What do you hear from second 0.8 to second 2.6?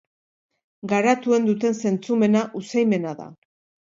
Garatuen duten zentzumena